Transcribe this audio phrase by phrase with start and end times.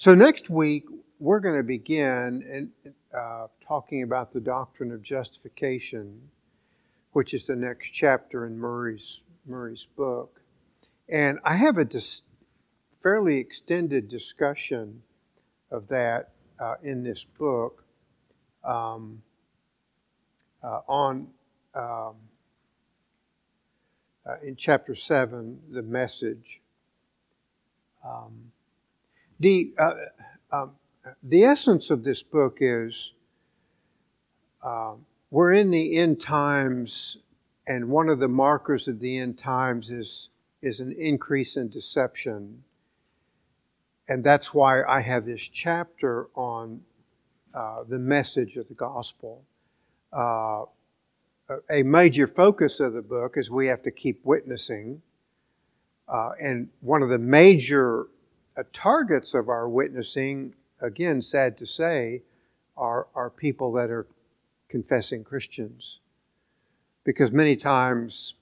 [0.00, 0.86] So next week,
[1.18, 6.30] we're going to begin in, uh, talking about the doctrine of justification,
[7.12, 10.40] which is the next chapter in Murray's, Murray's book.
[11.06, 12.22] And I have a dis-
[13.02, 15.02] fairly extended discussion
[15.70, 17.84] of that uh, in this book
[18.64, 19.20] um,
[20.62, 21.28] uh, on
[21.74, 22.14] um,
[24.24, 26.62] uh, in chapter 7, the message.
[28.02, 28.52] Um,
[29.40, 29.94] the, uh,
[30.52, 30.72] um,
[31.22, 33.12] the essence of this book is
[34.62, 34.92] uh,
[35.30, 37.16] we're in the end times,
[37.66, 40.28] and one of the markers of the end times is,
[40.60, 42.62] is an increase in deception.
[44.08, 46.82] And that's why I have this chapter on
[47.54, 49.42] uh, the message of the gospel.
[50.12, 50.64] Uh,
[51.70, 55.00] a major focus of the book is we have to keep witnessing.
[56.06, 58.08] Uh, and one of the major
[58.64, 62.22] targets of our witnessing, again, sad to say,
[62.76, 64.06] are, are people that are
[64.68, 66.00] confessing Christians.
[67.04, 68.34] Because many times,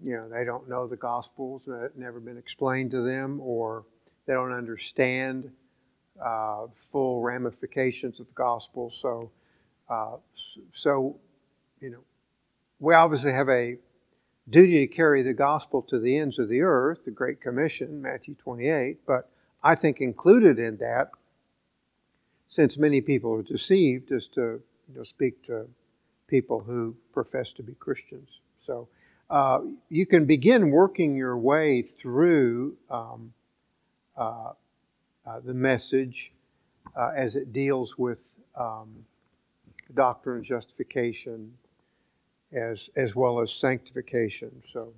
[0.00, 3.84] you know, they don't know the Gospels, that never been explained to them, or
[4.26, 5.50] they don't understand
[6.22, 8.90] uh, the full ramifications of the Gospel.
[8.90, 9.30] So,
[9.88, 10.16] uh,
[10.74, 11.16] so,
[11.80, 12.04] you know,
[12.78, 13.78] we obviously have a
[14.48, 18.34] duty to carry the gospel to the ends of the earth, the Great Commission, Matthew
[18.34, 19.28] 28, but
[19.62, 21.10] I think included in that,
[22.48, 25.66] since many people are deceived, is to you know, speak to
[26.28, 28.40] people who profess to be Christians.
[28.64, 28.88] So
[29.30, 33.32] uh, you can begin working your way through um,
[34.16, 34.52] uh,
[35.26, 36.32] uh, the message
[36.96, 39.04] uh, as it deals with um,
[39.94, 41.52] doctrine justification,
[42.52, 44.62] as as well as sanctification.
[44.72, 44.92] So,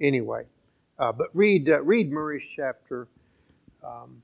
[0.00, 0.44] anyway,
[0.98, 3.08] uh, but read uh, read Murray's chapter.
[3.82, 4.22] Um,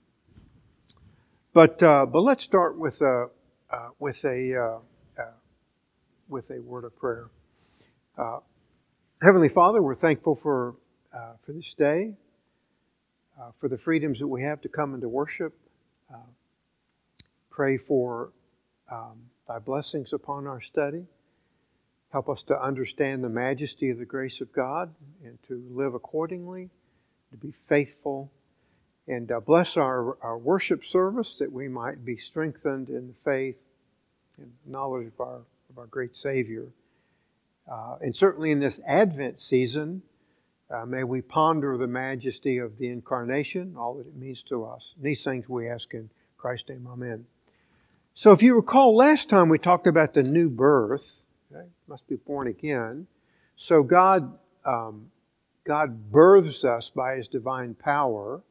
[1.53, 3.31] but uh, but let's start with a
[3.70, 5.31] uh, with a uh, uh,
[6.28, 7.31] with a word of prayer.
[9.23, 10.74] Heavenly Father, we're thankful for
[11.42, 12.14] for this day,
[13.58, 15.55] for the freedoms that we have to come into worship.
[17.51, 18.33] pray for
[18.92, 21.07] um, Thy blessings upon our study.
[22.16, 26.70] Help us to understand the majesty of the grace of God and to live accordingly,
[27.30, 28.32] to be faithful,
[29.06, 33.58] and uh, bless our, our worship service that we might be strengthened in the faith
[34.38, 36.68] and knowledge of our, of our great Savior.
[37.70, 40.00] Uh, and certainly in this Advent season,
[40.70, 44.94] uh, may we ponder the majesty of the incarnation, all that it means to us.
[44.98, 47.27] these things we ask in Christ's name, Amen.
[48.14, 51.26] So, if you recall, last time we talked about the new birth.
[51.52, 51.67] Okay?
[51.86, 53.07] Must be born again.
[53.57, 55.11] So God, um,
[55.64, 58.42] God births us by His divine power.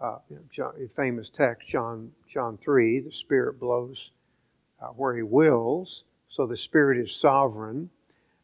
[0.00, 4.10] Uh, you know, John, famous text, John, John 3, the Spirit blows
[4.80, 6.04] uh, where He wills.
[6.28, 7.90] So the Spirit is sovereign.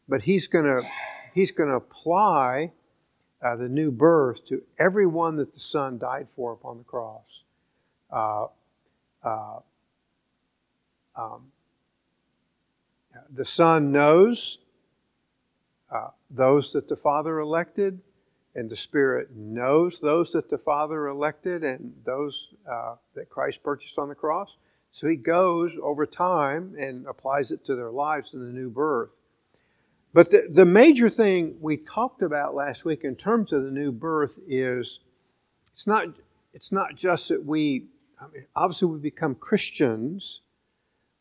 [0.07, 0.87] But He's going to
[1.33, 2.71] He's going to apply
[3.43, 7.43] uh, the new birth to everyone that the Son died for upon the cross.
[8.09, 8.47] Uh,
[9.21, 9.59] uh,
[11.17, 11.51] um,
[13.29, 14.59] the Son knows
[15.91, 18.01] uh, those that the Father elected,
[18.55, 23.97] and the Spirit knows those that the Father elected and those uh, that Christ purchased
[23.97, 24.55] on the cross.
[24.91, 29.11] So he goes over time and applies it to their lives in the new birth.
[30.13, 33.91] But the, the major thing we talked about last week in terms of the new
[33.91, 35.01] birth is
[35.73, 36.07] it's not,
[36.53, 37.87] it's not just that we,
[38.21, 40.39] I mean, obviously, we become Christians.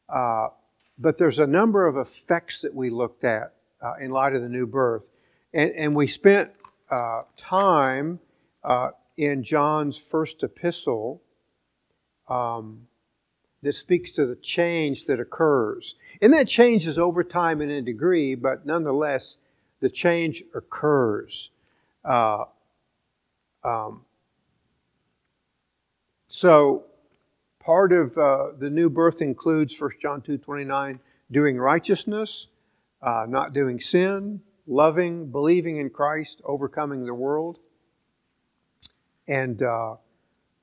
[0.08, 0.50] Uh,
[0.98, 4.48] but there's a number of effects that we looked at uh, in light of the
[4.48, 5.10] new birth.
[5.52, 6.50] And, and we spent
[6.90, 8.20] uh, time
[8.62, 11.22] uh, in John's first epistle
[12.28, 12.86] um,
[13.62, 15.96] that speaks to the change that occurs.
[16.20, 19.38] And that changes over time and in degree, but nonetheless,
[19.80, 21.50] the change occurs.
[22.04, 22.44] Uh,
[23.62, 24.04] um,
[26.26, 26.84] so,
[27.64, 31.00] Part of uh, the new birth includes 1 John 2 29,
[31.30, 32.48] doing righteousness,
[33.00, 37.58] uh, not doing sin, loving, believing in Christ, overcoming the world.
[39.26, 39.96] And uh,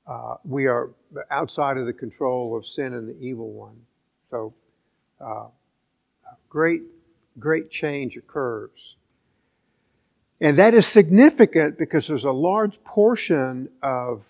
[0.06, 0.90] uh we are
[1.28, 3.80] outside of the control of sin and the evil one.
[4.30, 4.54] So,
[5.20, 5.46] uh,
[6.48, 6.82] great,
[7.36, 8.94] great change occurs.
[10.40, 14.24] And that is significant because there's a large portion of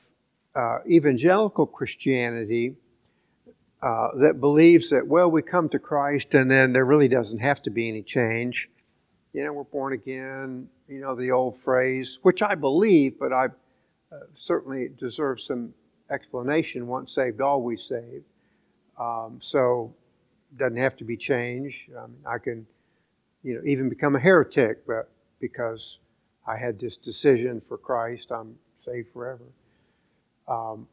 [0.55, 2.77] uh, evangelical Christianity
[3.83, 7.63] uh, that believes that, well, we come to Christ and then there really doesn't have
[7.63, 8.69] to be any change.
[9.33, 13.47] You know, we're born again, you know, the old phrase, which I believe, but I
[13.47, 15.75] uh, certainly deserve some
[16.11, 18.25] explanation once saved, always saved.
[19.01, 19.95] Um, so
[20.57, 21.91] doesn't have to be changed.
[21.97, 22.67] Um, I can,
[23.43, 25.11] you know, even become a heretic, but
[25.41, 25.99] because
[26.47, 29.45] I had this decision for Christ, I'm saved forever.
[30.49, 30.89] Um,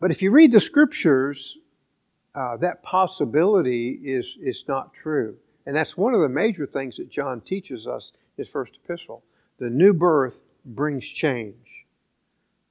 [0.00, 1.58] but if you read the scriptures,
[2.34, 7.10] uh, that possibility is is not true, and that's one of the major things that
[7.10, 9.22] John teaches us his first epistle.
[9.58, 11.86] The new birth brings change.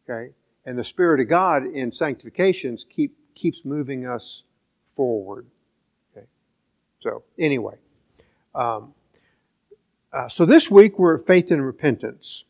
[0.07, 0.33] Okay,
[0.65, 4.43] and the Spirit of God in sanctifications keep keeps moving us
[4.95, 5.47] forward.
[6.15, 6.25] Okay?
[7.01, 7.75] So, anyway,
[8.53, 8.93] um,
[10.11, 12.45] uh, so this week we're at faith and repentance.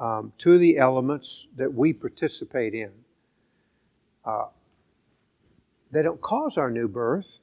[0.00, 2.90] Um, of the elements that we participate in.
[4.24, 4.46] Uh,
[5.92, 7.40] they don't cause our new birth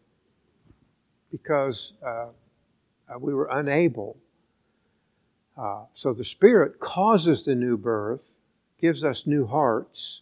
[1.32, 2.30] because uh,
[3.08, 4.18] uh we were unable.
[5.56, 8.36] Uh, so the Spirit causes the new birth,
[8.80, 10.22] gives us new hearts,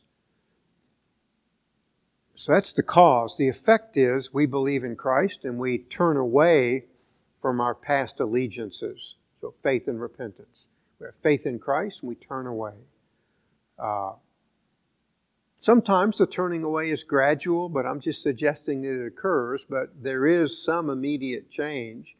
[2.35, 3.37] so that's the cause.
[3.37, 6.85] The effect is we believe in Christ and we turn away
[7.41, 9.15] from our past allegiances.
[9.39, 10.65] So faith and repentance.
[10.99, 12.73] We have faith in Christ and we turn away.
[13.77, 14.13] Uh,
[15.59, 20.25] sometimes the turning away is gradual, but I'm just suggesting that it occurs, but there
[20.25, 22.15] is some immediate change.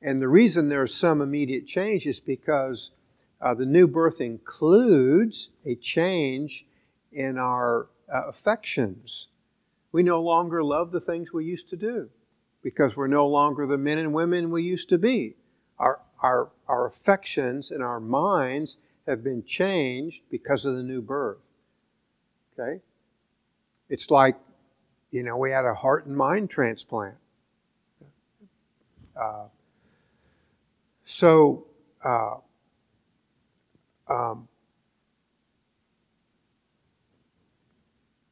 [0.00, 2.90] And the reason there's some immediate change is because
[3.40, 6.66] uh, the new birth includes a change
[7.12, 9.28] in our uh, affections.
[9.92, 12.10] We no longer love the things we used to do
[12.62, 15.36] because we're no longer the men and women we used to be.
[15.78, 21.38] Our, our, our affections and our minds have been changed because of the new birth.
[22.58, 22.80] Okay?
[23.88, 24.36] It's like,
[25.10, 27.16] you know, we had a heart and mind transplant.
[29.18, 29.46] Uh,
[31.04, 31.66] so,
[32.04, 32.34] uh,
[34.08, 34.48] um,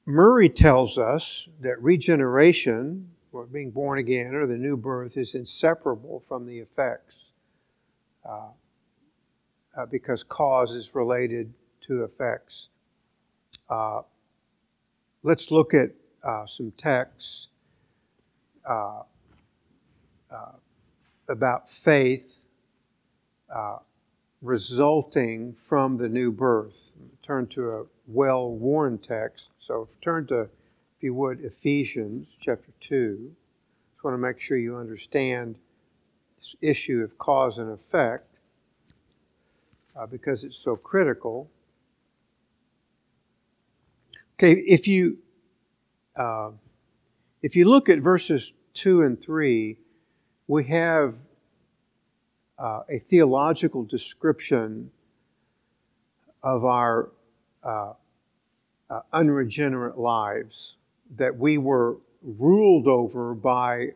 [0.07, 6.23] Murray tells us that regeneration, or being born again, or the new birth, is inseparable
[6.29, 7.27] from the effects
[8.25, 8.49] uh,
[9.77, 11.53] uh, because cause is related
[11.87, 12.69] to effects.
[13.69, 14.03] Uh,
[15.23, 15.91] let's look at
[16.23, 17.49] uh, some texts
[18.69, 19.03] uh,
[20.31, 20.53] uh,
[21.29, 22.47] about faith
[24.45, 26.93] resulting from the new birth.
[27.23, 29.49] Turn to a well worn text.
[29.59, 30.49] So turn to, if
[31.01, 33.33] you would, Ephesians chapter 2.
[33.95, 35.57] Just want to make sure you understand
[36.61, 38.39] issue of cause and effect
[39.97, 41.51] uh, because it's so critical.
[44.37, 45.19] Okay, if you
[46.17, 46.51] uh,
[47.43, 49.79] if you look at verses two and three,
[50.49, 51.15] we have
[52.59, 54.91] uh, a theological description
[56.43, 57.11] of our
[57.63, 57.93] uh,
[58.91, 60.77] uh, unregenerate lives,
[61.17, 63.89] that we were ruled over by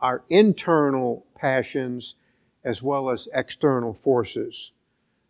[0.00, 2.16] our internal passions
[2.64, 4.72] as well as external forces.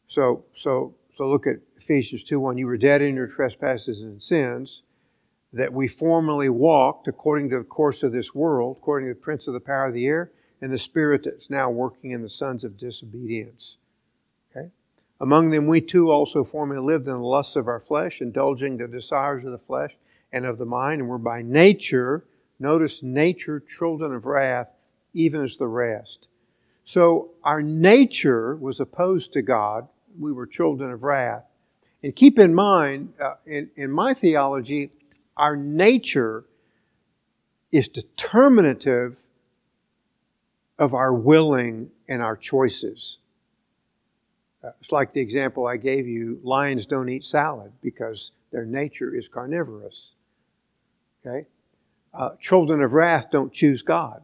[0.07, 2.59] So, so, so look at Ephesians 2 1.
[2.59, 4.83] You were dead in your trespasses and sins,
[5.53, 9.47] that we formerly walked according to the course of this world, according to the prince
[9.47, 10.31] of the power of the air,
[10.61, 13.77] and the spirit that's now working in the sons of disobedience.
[14.51, 14.71] Okay?
[15.21, 18.89] Among them, we too also formerly lived in the lusts of our flesh, indulging the
[18.89, 19.97] desires of the flesh
[20.33, 22.25] and of the mind, and were by nature,
[22.59, 24.74] notice nature, children of wrath,
[25.15, 26.29] even as the rest.
[26.85, 29.89] So our nature was opposed to God.
[30.19, 31.45] We were children of wrath.
[32.03, 34.91] And keep in mind, uh, in, in my theology,
[35.37, 36.45] our nature
[37.73, 39.19] is determinative
[40.79, 43.19] of our willing and our choices.
[44.63, 49.15] Uh, it's like the example I gave you lions don't eat salad because their nature
[49.15, 50.11] is carnivorous.
[51.25, 51.47] Okay?
[52.13, 54.23] Uh, children of wrath don't choose God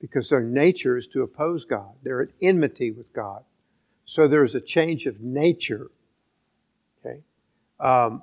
[0.00, 1.92] because their nature is to oppose God.
[2.02, 3.44] They're at enmity with God.
[4.04, 5.90] So there's a change of nature.
[7.04, 7.20] Okay?
[7.80, 8.22] Um,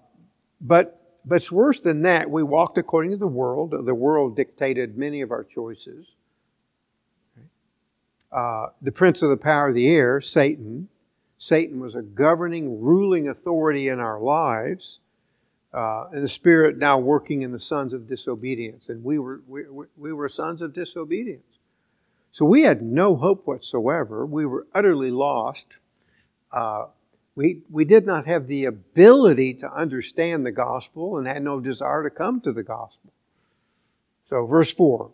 [0.61, 2.29] but, but it's worse than that.
[2.29, 3.73] We walked according to the world.
[3.85, 6.07] The world dictated many of our choices.
[8.31, 10.89] Uh, the prince of the power of the air, Satan,
[11.37, 14.99] Satan was a governing, ruling authority in our lives,
[15.73, 18.87] uh, and the Spirit now working in the sons of disobedience.
[18.87, 19.63] And we were, we,
[19.97, 21.52] we were sons of disobedience.
[22.33, 24.25] So we had no hope whatsoever.
[24.25, 25.77] We were utterly lost.
[26.51, 26.87] Uh,
[27.35, 32.03] we, we did not have the ability to understand the gospel and had no desire
[32.03, 33.13] to come to the gospel.
[34.29, 35.11] So, verse 4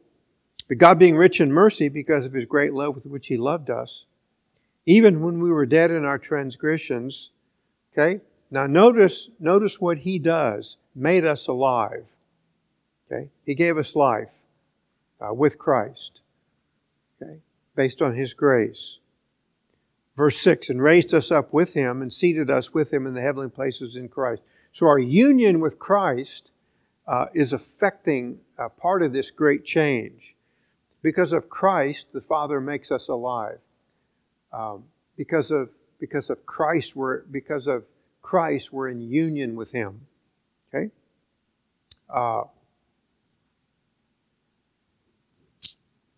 [0.69, 3.69] But God, being rich in mercy because of his great love with which he loved
[3.69, 4.05] us,
[4.85, 7.31] even when we were dead in our transgressions,
[7.91, 8.21] okay?
[8.49, 10.77] Now notice, notice what he does.
[10.95, 12.05] Made us alive.
[13.11, 13.29] Okay?
[13.45, 14.31] He gave us life
[15.19, 16.21] uh, with Christ.
[17.21, 17.39] Okay?
[17.75, 18.99] Based on his grace.
[20.15, 23.21] Verse 6, and raised us up with him and seated us with him in the
[23.21, 24.41] heavenly places in Christ.
[24.73, 26.51] So our union with Christ
[27.07, 30.35] uh, is affecting uh, part of this great change.
[31.01, 33.59] Because of Christ, the Father makes us alive.
[34.51, 34.85] Um,
[35.15, 37.83] because of because of Christ, we're because of
[38.21, 40.01] Christ, we're in union with Him.
[40.73, 40.91] Okay.
[42.09, 42.43] Uh,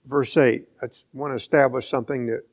[0.05, 0.67] verse eight.
[0.81, 2.43] I want to establish something that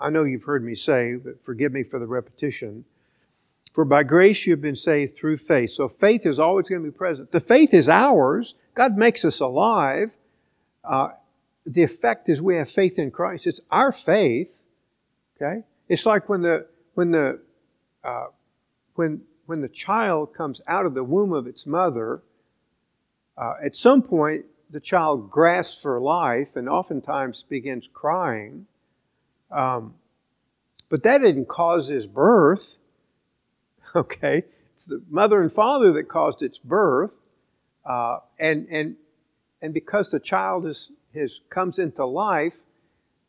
[0.00, 2.84] I, know you've heard me say, but forgive me for the repetition.
[3.72, 5.70] For by grace you have been saved through faith.
[5.70, 7.32] So faith is always going to be present.
[7.32, 8.54] The faith is ours.
[8.74, 10.16] God makes us alive.
[10.82, 11.10] Uh,
[11.64, 13.46] the effect is we have faith in Christ.
[13.46, 14.64] It's our faith.
[15.36, 15.64] Okay?
[15.88, 17.40] It's like when the when the
[18.02, 18.26] uh,
[18.94, 22.22] when when the child comes out of the womb of its mother.
[23.36, 28.66] Uh, at some point, the child grasps for life and oftentimes begins crying.
[29.50, 29.94] Um,
[30.88, 32.78] but that didn't cause his birth.
[33.96, 34.42] Okay,
[34.74, 37.20] it's the mother and father that caused its birth,
[37.86, 38.96] uh, and and
[39.62, 42.60] and because the child is his comes into life,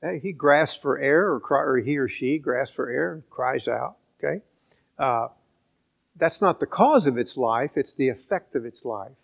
[0.03, 3.29] eh, he grasps for air, or, cry, or he or she grasps for air and
[3.29, 3.95] cries out.
[4.21, 4.41] Okay,
[4.97, 5.29] uh,
[6.17, 9.15] that's not the cause of its life; it's the effect of its life.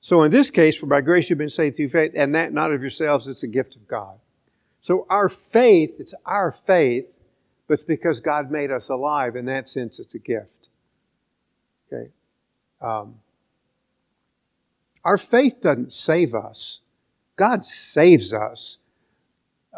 [0.00, 2.72] So in this case, for by grace you've been saved through faith, and that not
[2.72, 4.18] of yourselves; it's a gift of God.
[4.80, 7.14] So our faith, it's our faith
[7.68, 9.36] but it's because God made us alive.
[9.36, 10.70] In that sense, it's a gift.
[11.92, 12.10] Okay?
[12.80, 13.16] Um,
[15.04, 16.80] our faith doesn't save us,
[17.36, 18.78] God saves us.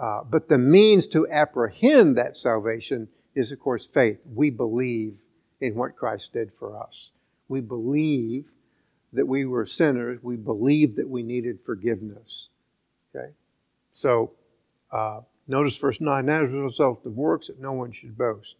[0.00, 4.18] Uh, but the means to apprehend that salvation is, of course, faith.
[4.24, 5.18] We believe
[5.60, 7.10] in what Christ did for us.
[7.48, 8.46] We believe
[9.12, 10.18] that we were sinners.
[10.22, 12.48] We believed that we needed forgiveness.
[13.14, 13.32] Okay?
[13.92, 14.32] So,
[14.92, 18.56] uh, Notice verse 9, that is a result of works that no one should boast.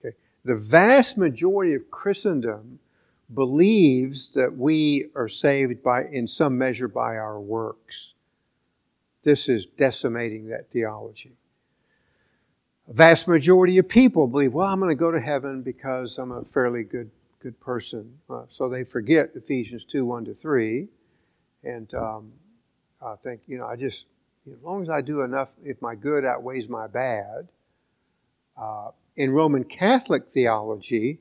[0.00, 0.16] Okay.
[0.44, 2.78] The vast majority of Christendom
[3.34, 8.14] believes that we are saved by, in some measure, by our works.
[9.24, 11.32] This is decimating that theology.
[12.88, 16.30] A vast majority of people believe, well, I'm going to go to heaven because I'm
[16.30, 17.10] a fairly good
[17.44, 18.10] good person.
[18.30, 20.88] Uh, so they forget Ephesians 2 1 to 3.
[21.62, 22.32] And um,
[23.02, 24.06] I think, you know, I just
[24.50, 27.48] as long as I do enough, if my good outweighs my bad.
[28.56, 31.18] Uh, in Roman Catholic theology,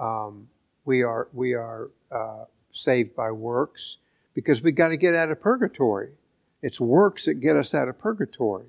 [0.00, 0.48] um,
[0.84, 3.98] we are we are uh, saved by works
[4.34, 6.12] because we got to get out of purgatory.
[6.62, 8.66] It's works that get us out of purgatory.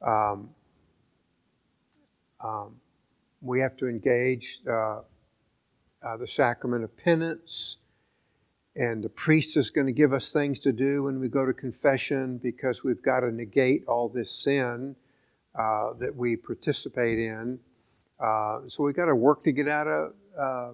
[0.00, 0.50] Um,
[2.42, 2.76] um,
[3.40, 5.00] we have to engage uh,
[6.06, 7.78] uh the sacrament of penance
[8.76, 11.54] and the priest is going to give us things to do when we go to
[11.54, 14.94] confession because we've got to negate all this sin
[15.58, 17.58] uh, that we participate in.
[18.20, 20.72] Uh, so we've got to work to get out of uh,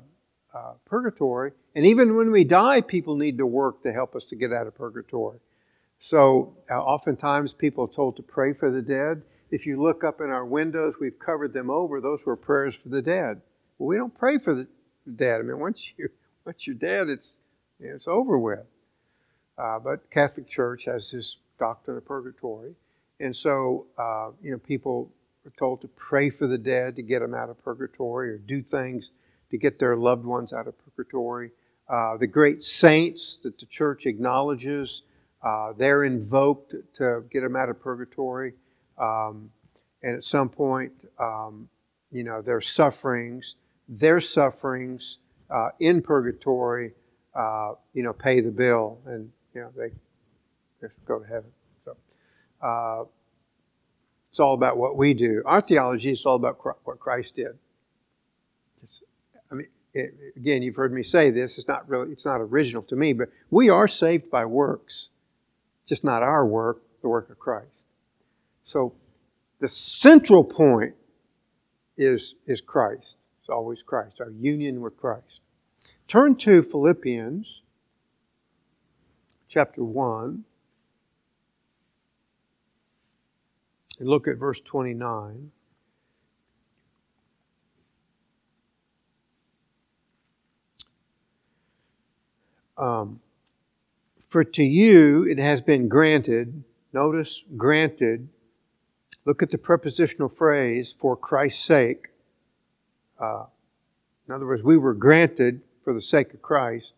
[0.53, 1.53] uh, purgatory.
[1.77, 4.67] And even when we die, people need to work to help us to get out
[4.67, 5.39] of purgatory.
[6.01, 9.23] So uh, oftentimes people are told to pray for the dead.
[9.53, 12.01] If you look up in our windows, we've covered them over.
[12.01, 13.43] Those were prayers for the dead.
[13.79, 14.67] Well, we don't pray for the
[15.15, 15.41] dead.
[15.41, 16.09] I mean, once you
[16.45, 17.39] once you're dead, it's
[17.81, 18.67] it's over with.
[19.59, 22.75] Uh, but Catholic Church has this doctrine of purgatory.
[23.21, 25.11] And so, uh, you know, people
[25.47, 28.63] are told to pray for the dead to get them out of purgatory or do
[28.63, 29.11] things
[29.51, 31.51] to get their loved ones out of purgatory.
[31.89, 35.03] Uh, the great saints that the church acknowledges,
[35.43, 38.55] uh, they're invoked to get them out of purgatory.
[38.99, 39.51] Um,
[40.03, 41.69] and at some point, um,
[42.11, 43.57] you know, their sufferings,
[44.01, 45.19] their sufferings
[45.51, 46.93] uh, in purgatory
[47.35, 49.91] uh, you know, pay the bill and, you know, they
[50.81, 51.51] just go to heaven.
[51.85, 51.97] So
[52.61, 53.05] uh,
[54.31, 55.43] it's all about what we do.
[55.47, 57.59] Our theology is all about what Christ did.
[58.83, 59.03] It's,
[59.51, 61.59] I mean, it, again, you've heard me say this.
[61.59, 65.11] It's not really, it's not original to me, but we are saved by works.
[65.87, 67.85] Just not our work, the work of Christ.
[68.63, 68.95] So
[69.59, 70.95] the central point
[71.97, 73.17] is, is Christ.
[73.53, 75.41] Always Christ, our union with Christ.
[76.09, 77.63] Turn to Philippians
[79.49, 80.45] chapter 1
[83.99, 85.53] and look at verse 29.
[92.79, 93.21] Um,
[94.29, 98.29] for to you it has been granted, notice, granted.
[99.25, 102.09] Look at the prepositional phrase, for Christ's sake.
[103.23, 103.45] Uh,
[104.26, 106.95] In other words, we were granted, for the sake of Christ,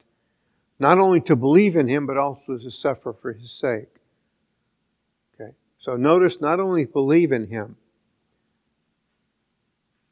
[0.78, 4.00] not only to believe in Him, but also to suffer for His sake.
[5.35, 5.52] Okay?
[5.78, 7.76] So notice, not only believe in Him,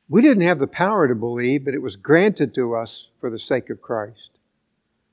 [0.09, 3.39] we didn't have the power to believe, but it was granted to us for the
[3.39, 4.33] sake of Christ.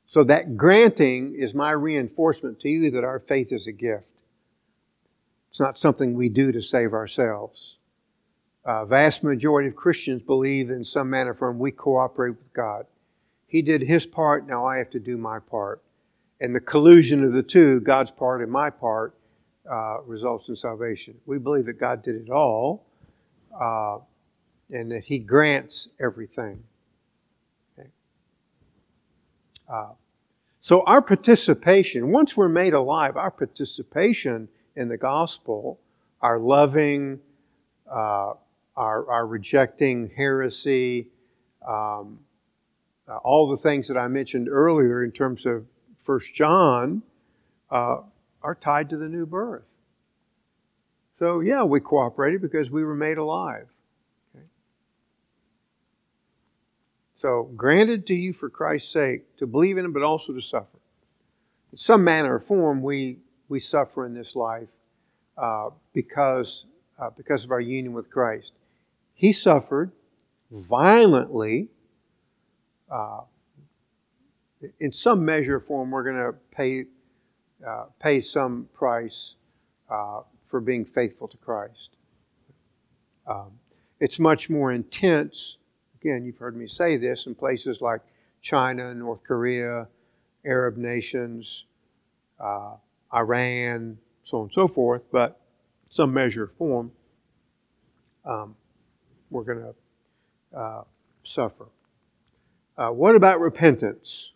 [0.06, 4.06] So that granting is my reinforcement to you that our faith is a gift.
[5.50, 7.78] It's not something we do to save ourselves.
[8.72, 12.86] A vast majority of Christians believe in some manner from we cooperate with God.
[13.48, 15.82] He did his part, now I have to do my part.
[16.40, 19.16] And the collusion of the two, God's part and my part,
[19.68, 21.16] uh, results in salvation.
[21.26, 22.86] We believe that God did it all
[23.60, 23.98] uh,
[24.70, 26.64] and that He grants everything.
[27.74, 27.90] Okay.
[29.68, 29.94] Uh,
[30.60, 35.80] so, our participation, once we're made alive, our participation in the gospel,
[36.22, 37.20] our loving,
[37.92, 38.34] uh,
[38.80, 41.10] our, our rejecting heresy,
[41.68, 42.20] um,
[43.10, 45.66] uh, all the things that I mentioned earlier in terms of
[45.98, 47.04] First John
[47.70, 47.98] uh,
[48.42, 49.72] are tied to the new birth.
[51.20, 53.68] So, yeah, we cooperated because we were made alive.
[54.34, 54.46] Okay?
[57.16, 60.80] So, granted to you for Christ's sake to believe in Him, but also to suffer.
[61.74, 63.20] In some manner or form, we,
[63.50, 64.70] we suffer in this life
[65.38, 66.66] uh, because,
[66.98, 68.54] uh, because of our union with Christ.
[69.20, 69.92] He suffered
[70.50, 71.68] violently
[72.90, 73.24] uh,
[74.80, 76.86] in some measure or form, we're going to pay,
[77.68, 79.36] uh, pay some price
[79.90, 81.98] uh, for being faithful to Christ.
[83.28, 83.60] Um,
[84.00, 85.58] it's much more intense.
[86.00, 88.00] Again, you've heard me say this in places like
[88.42, 89.90] China, North Korea,
[90.46, 91.66] Arab nations,
[92.40, 92.76] uh,
[93.14, 95.42] Iran, so on and so forth, but
[95.90, 96.94] some measure of form,
[98.24, 98.56] um,
[99.30, 99.74] we're going
[100.54, 100.84] to uh,
[101.24, 101.68] suffer.
[102.78, 104.32] Uh, what about repentance?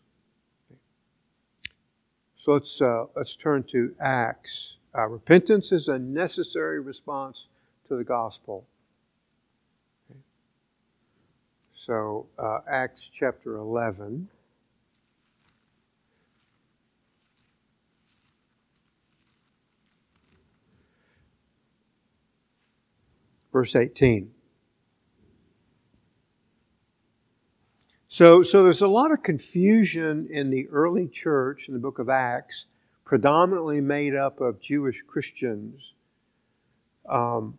[2.37, 4.75] So let's, uh, let's turn to Acts.
[4.93, 7.47] Uh, repentance is a necessary response
[7.87, 8.67] to the gospel.
[10.11, 10.19] Okay.
[11.73, 14.27] So, uh, Acts chapter 11.
[23.53, 24.31] Verse 18.
[28.13, 32.09] So, so there's a lot of confusion in the early church in the book of
[32.09, 32.67] Acts,
[33.05, 35.93] predominantly made up of Jewish Christians.
[37.09, 37.57] Um,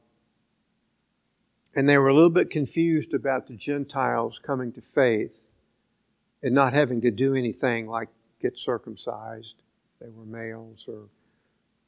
[1.74, 5.48] and they were a little bit confused about the Gentiles coming to faith
[6.40, 9.56] and not having to do anything like get circumcised.
[10.00, 11.08] They were males or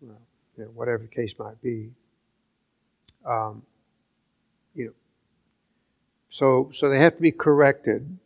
[0.03, 0.09] you
[0.59, 1.91] know, whatever the case might be.
[3.25, 3.63] Um,
[4.75, 4.95] you know,
[6.31, 8.19] so so they have to be corrected.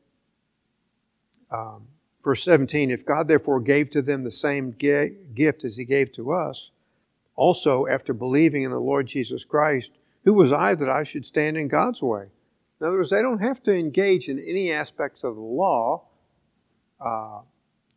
[1.50, 1.88] Um,
[2.24, 6.32] verse 17 If God therefore gave to them the same gift as he gave to
[6.32, 6.70] us,
[7.36, 9.92] also after believing in the Lord Jesus Christ,
[10.24, 12.26] who was I that I should stand in God's way?
[12.80, 16.04] In other words, they don't have to engage in any aspects of the law,
[17.00, 17.40] uh,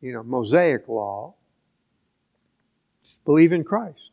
[0.02, 1.36] you know, Mosaic law.
[3.26, 4.12] Believe in Christ.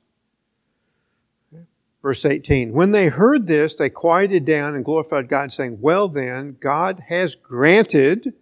[2.03, 6.57] Verse 18 When they heard this, they quieted down and glorified God, saying, Well then,
[6.61, 8.35] God has granted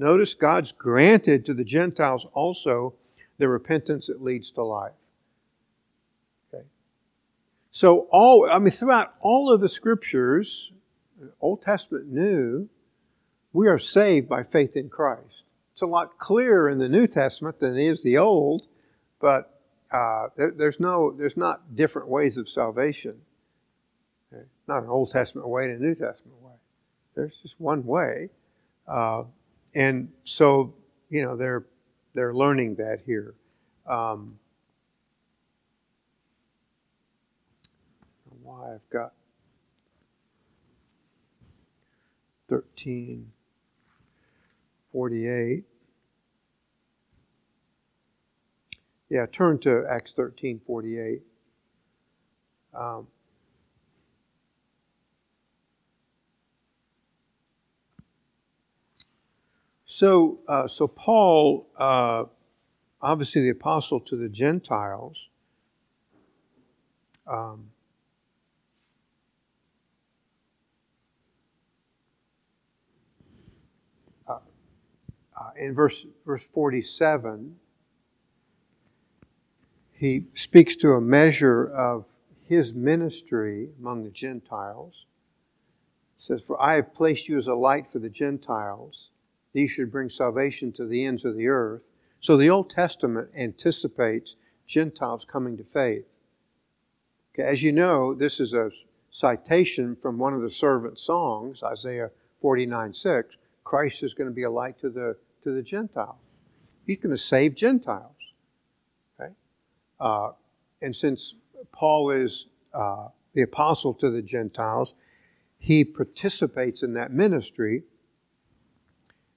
[0.00, 2.94] Notice God's granted to the Gentiles also
[3.36, 4.94] the repentance that leads to life.
[6.48, 6.64] Okay.
[7.70, 10.72] So all I mean throughout all of the scriptures,
[11.38, 12.70] Old Testament, New,
[13.52, 15.42] we are saved by faith in Christ.
[15.74, 18.68] It's a lot clearer in the New Testament than it is the Old,
[19.20, 19.60] but
[19.90, 23.20] uh, there, there's no there's not different ways of salvation.
[24.32, 24.44] Okay.
[24.66, 26.54] Not an Old Testament way and a New Testament way.
[27.14, 28.30] There's just one way.
[28.88, 29.24] Uh,
[29.74, 30.74] and so
[31.08, 31.66] you know they're
[32.14, 33.34] they're learning that here.
[33.86, 34.38] Um,
[38.42, 39.12] why I've got
[42.48, 43.32] thirteen
[44.92, 45.64] forty eight.
[49.10, 51.22] Yeah, turn to Acts thirteen forty eight.
[52.78, 53.08] Um,
[60.00, 62.24] So, uh, so Paul, uh,
[63.02, 65.28] obviously the apostle to the Gentiles,
[67.26, 67.72] um,
[74.26, 74.38] uh,
[75.38, 77.56] uh, in verse verse forty seven,
[79.92, 82.06] he speaks to a measure of
[82.48, 85.04] his ministry among the Gentiles.
[86.16, 89.10] says, For I have placed you as a light for the Gentiles.
[89.52, 91.88] These should bring salvation to the ends of the earth.
[92.20, 94.36] So the Old Testament anticipates
[94.66, 96.04] Gentiles coming to faith.
[97.34, 98.70] Okay, as you know, this is a
[99.10, 102.10] citation from one of the servant songs, Isaiah
[102.40, 103.36] 49 6.
[103.64, 106.18] Christ is going to be a light to the, to the Gentiles.
[106.86, 108.16] He's going to save Gentiles.
[109.18, 109.32] Okay?
[109.98, 110.32] Uh,
[110.82, 111.34] and since
[111.72, 114.94] Paul is uh, the apostle to the Gentiles,
[115.58, 117.84] he participates in that ministry.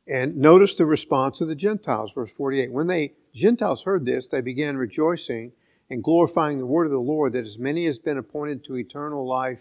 [0.08, 2.72] And notice the response of the Gentiles, verse 48.
[2.72, 5.54] When they Gentiles heard this, they began rejoicing
[5.89, 9.26] and glorifying the word of the Lord that as many as been appointed to eternal
[9.26, 9.60] life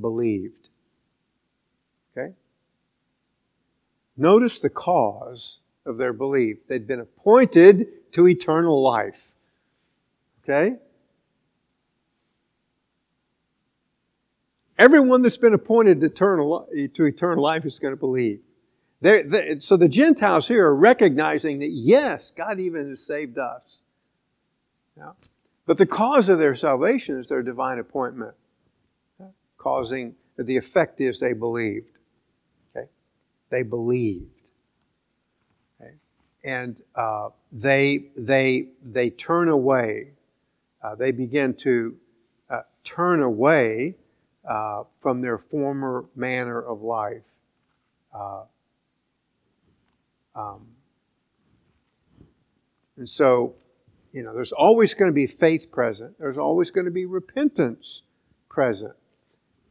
[0.00, 0.68] believed.
[2.16, 2.32] Okay?
[4.16, 6.66] Notice the cause of their belief.
[6.66, 9.34] They'd been appointed to eternal life.
[10.42, 10.76] Okay?
[14.78, 18.40] Everyone that's been appointed to eternal, to eternal life is going to believe.
[19.04, 23.80] They're, they're, so the Gentiles here are recognizing that yes, God even has saved us.
[24.96, 25.10] Yeah.
[25.66, 28.34] But the cause of their salvation is their divine appointment,
[29.58, 31.98] causing the effect is they believed.
[32.74, 32.88] Okay,
[33.50, 34.48] they believed,
[35.78, 35.96] okay?
[36.42, 40.12] and uh, they they they turn away.
[40.82, 41.94] Uh, they begin to
[42.48, 43.96] uh, turn away
[44.48, 47.20] uh, from their former manner of life.
[50.34, 50.68] Um,
[52.96, 53.54] and so,
[54.12, 56.18] you know, there's always going to be faith present.
[56.18, 58.02] There's always going to be repentance
[58.48, 58.94] present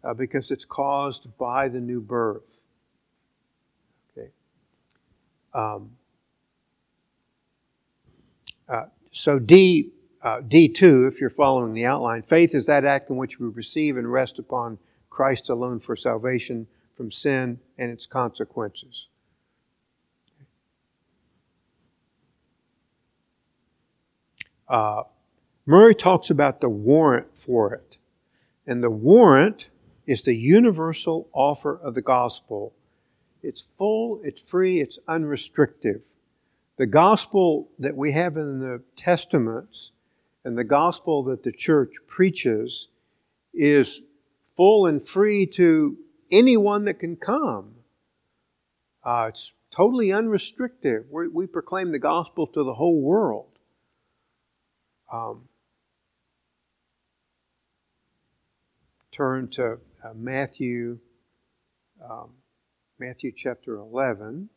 [0.03, 2.65] uh, because it's caused by the new birth.
[4.11, 4.29] Okay.
[5.53, 5.91] Um,
[8.67, 13.17] uh, so D uh, D2, if you're following the outline, faith is that act in
[13.17, 19.07] which we receive and rest upon Christ alone for salvation from sin and its consequences.
[24.73, 25.03] Uh,
[25.67, 27.97] Murray talks about the warrant for it.
[28.65, 29.69] And the warrant
[30.07, 32.73] is the universal offer of the gospel.
[33.43, 36.01] It's full, it's free, it's unrestricted.
[36.77, 39.91] The gospel that we have in the Testaments
[40.43, 42.87] and the gospel that the church preaches
[43.53, 44.01] is
[44.57, 45.99] full and free to
[46.31, 47.75] anyone that can come.
[49.03, 51.05] Uh, it's totally unrestricted.
[51.11, 53.52] We're, we proclaim the gospel to the whole world.
[55.13, 55.47] Um,
[59.11, 59.73] turn to
[60.03, 60.97] uh, Matthew,
[62.03, 62.31] um,
[62.97, 64.49] Matthew chapter 11.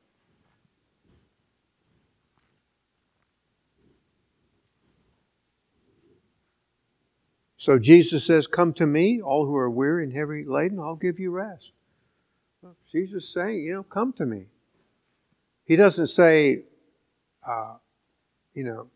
[7.59, 11.19] So Jesus says, Come to me, all who are weary and heavy laden, I'll give
[11.19, 11.73] you rest.
[12.63, 14.47] Well, Jesus is saying, you know, come to me.
[15.67, 16.65] He doesn't say,
[17.47, 17.75] uh,
[18.55, 18.89] you know,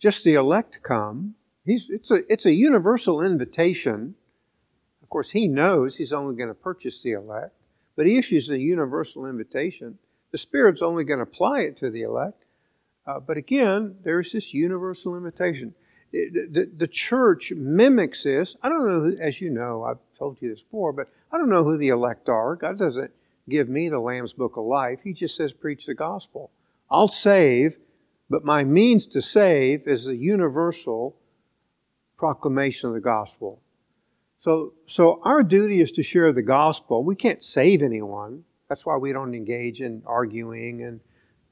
[0.00, 1.34] just the elect come.
[1.64, 4.16] He's, it's, a, it's a universal invitation.
[5.02, 7.54] Of course, he knows he's only going to purchase the elect,
[7.96, 9.98] but he issues a universal invitation.
[10.32, 12.44] The Spirit's only going to apply it to the elect.
[13.06, 15.74] Uh, but again, there's this universal invitation
[16.12, 18.56] the, the church mimics this.
[18.62, 21.48] I don't know, who, as you know, I've told you this before, but I don't
[21.48, 22.56] know who the elect are.
[22.56, 23.12] God doesn't
[23.48, 25.00] give me the Lamb's Book of Life.
[25.04, 26.50] He just says, preach the gospel.
[26.90, 27.78] I'll save,
[28.30, 31.16] but my means to save is the universal
[32.16, 33.60] proclamation of the gospel.
[34.40, 37.04] So, so our duty is to share the gospel.
[37.04, 38.44] We can't save anyone.
[38.68, 41.00] That's why we don't engage in arguing and,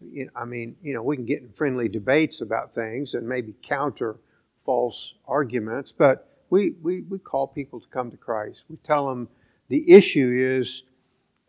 [0.01, 3.29] you know, I mean, you know, we can get in friendly debates about things and
[3.29, 4.17] maybe counter
[4.65, 8.63] false arguments, but we, we, we call people to come to Christ.
[8.69, 9.29] We tell them
[9.69, 10.85] the issue is,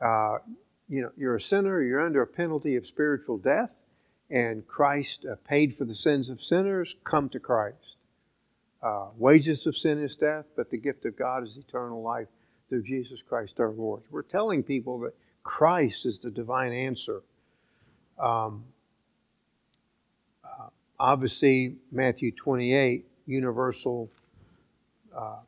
[0.04, 0.39] uh,
[0.88, 3.76] you know, you're a sinner, you're under a penalty of spiritual death,
[4.30, 6.96] and Christ uh, paid for the sins of sinners.
[7.04, 7.98] Come to Christ.
[8.82, 12.28] Uh, wages of sin is death, but the gift of God is eternal life
[12.70, 14.04] through Jesus Christ our Lord.
[14.10, 15.13] We're telling people that
[15.44, 17.24] Christ is the divine answer.
[18.18, 18.65] Um,
[20.44, 20.68] uh,
[21.00, 24.10] obviously, Matthew 28 universal
[25.15, 25.39] uh,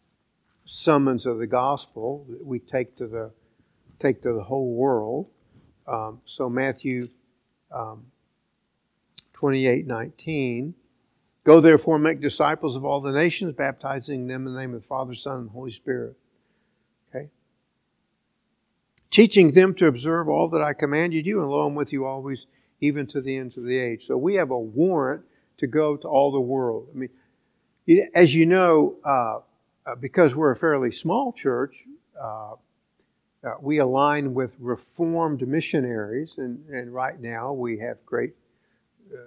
[0.65, 3.31] summons of the gospel that we take to the
[3.99, 5.27] take to the whole world.
[5.87, 7.03] Um, so Matthew
[7.71, 8.05] um,
[9.41, 10.75] 28, 19.
[11.43, 14.83] Go therefore and make disciples of all the nations, baptizing them in the name of
[14.83, 16.15] the Father, Son, and Holy Spirit.
[17.09, 17.29] Okay?
[19.09, 22.45] Teaching them to observe all that I commanded you, and lo, I'm with you always,
[22.81, 24.05] even to the ends of the age.
[24.05, 25.23] So we have a warrant
[25.57, 26.89] to go to all the world.
[26.93, 29.39] I mean, as you know, uh,
[29.87, 31.85] uh, because we're a fairly small church,
[32.21, 32.51] uh,
[33.43, 38.35] uh, we align with Reformed missionaries, and, and right now we have great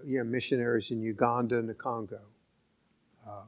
[0.05, 2.20] you know, missionaries in Uganda and the Congo
[3.27, 3.42] uh,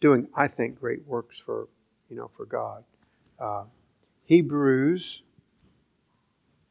[0.00, 1.68] doing, I think, great works for,
[2.08, 2.84] you know, for God.
[3.38, 3.64] Uh,
[4.24, 5.22] Hebrews,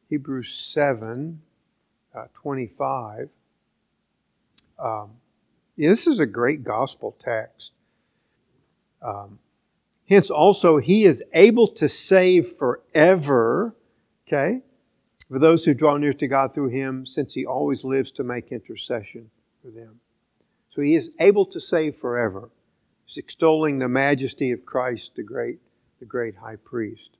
[0.08, 1.40] Hebrews 7,
[2.14, 3.28] uh, 25.
[4.78, 5.10] Um,
[5.76, 7.72] yeah, this is a great gospel text.
[9.00, 9.38] Um,
[10.12, 13.74] Hence, also, he is able to save forever,
[14.26, 14.60] okay,
[15.32, 18.52] for those who draw near to God through him, since he always lives to make
[18.52, 19.30] intercession
[19.62, 20.00] for them.
[20.68, 22.50] So he is able to save forever.
[23.06, 25.58] He's extolling the majesty of Christ, the great,
[26.00, 27.16] the great high priest.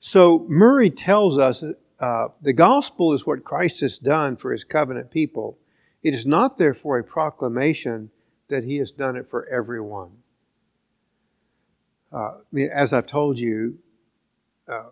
[0.00, 1.62] So Murray tells us
[2.00, 5.58] uh, the gospel is what Christ has done for his covenant people.
[6.02, 8.10] It is not therefore a proclamation
[8.48, 10.23] that He has done it for everyone.
[12.14, 12.34] Uh,
[12.72, 13.76] as I've told you,
[14.68, 14.84] uh,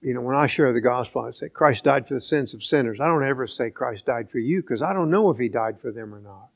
[0.00, 2.62] you know, when I share the gospel, I say Christ died for the sins of
[2.62, 3.00] sinners.
[3.00, 5.80] I don't ever say Christ died for you because I don't know if He died
[5.80, 6.48] for them or not.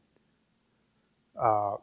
[1.36, 1.76] Uh,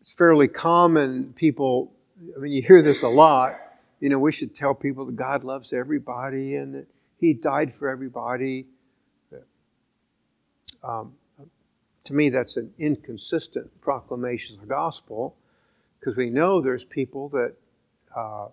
[0.00, 1.34] it's fairly common.
[1.34, 1.92] People,
[2.34, 3.58] I mean, you hear this a lot.
[4.00, 6.86] You know, we should tell people that God loves everybody and that
[7.18, 8.66] He died for everybody.
[10.82, 11.14] Um,
[12.04, 15.36] to me, that's an inconsistent proclamation of the gospel
[15.98, 17.54] because we know there's people that,
[18.14, 18.48] uh,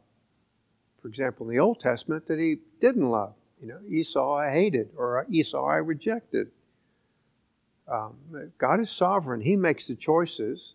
[1.02, 3.34] for example, in the Old Testament, that he didn't love.
[3.62, 6.52] You know, Esau I hated or Esau I rejected.
[7.88, 8.16] Um,
[8.58, 9.42] God is sovereign.
[9.42, 10.74] He makes the choices.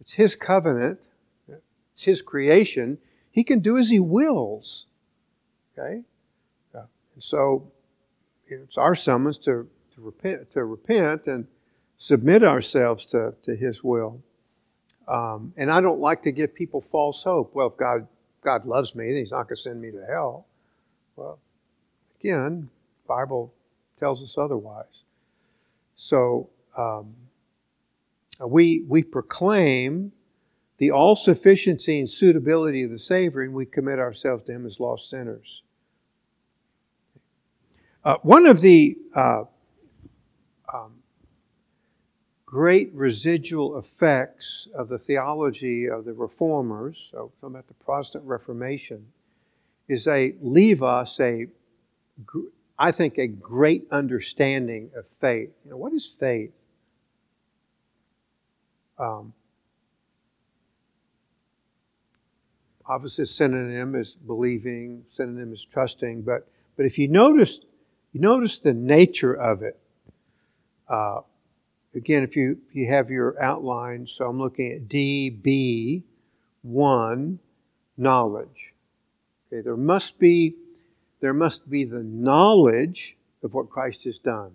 [0.00, 1.06] It's His covenant.
[1.94, 2.98] It's His creation.
[3.30, 4.86] He can do as He wills.
[5.78, 6.02] Okay?
[6.74, 7.70] Uh, and so
[8.46, 11.46] it's our summons to, to repent, to repent and
[11.96, 14.22] submit ourselves to, to His will.
[15.08, 17.54] Um, and I don't like to give people false hope.
[17.54, 18.06] Well, if God,
[18.42, 20.46] God loves me, then He's not going to send me to hell.
[21.16, 21.38] Well,
[22.20, 22.70] again,
[23.06, 23.52] Bible
[23.98, 25.02] tells us otherwise.
[25.96, 27.14] So um,
[28.44, 30.12] we, we proclaim
[30.78, 34.80] the all sufficiency and suitability of the Savior, and we commit ourselves to Him as
[34.80, 35.62] lost sinners.
[38.04, 39.44] Uh, one of the uh,
[42.52, 49.06] great residual effects of the theology of the reformers, so talking about the Protestant Reformation,
[49.88, 51.46] is they leave us a,
[52.78, 55.48] I think, a great understanding of faith.
[55.64, 56.50] You know, what is faith?
[58.98, 59.32] Um,
[62.84, 67.60] obviously, synonym is believing, synonym is trusting, but but if you notice,
[68.12, 69.80] you notice the nature of it.
[70.86, 71.22] Uh,
[71.94, 76.02] again, if you, you have your outline, so I'm looking at DB1,
[77.96, 78.74] knowledge.
[79.46, 80.56] Okay, there must be
[81.20, 84.50] there must be the knowledge of what Christ has done.